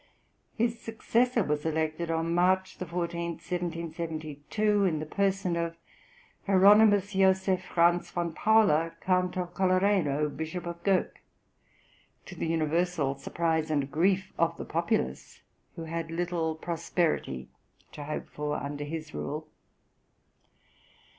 [0.55, 5.77] His successor was elected on March 14, 1772, in the person of
[6.47, 8.29] Hieronymus Joseph Franz v.
[8.33, 11.21] Paula, Count of Colloredo, Bishop of Gurk;
[12.25, 15.43] to the universal surprise and grief of the populace,
[15.75, 17.49] who had little prosperity
[17.91, 19.49] to hope for under his rule.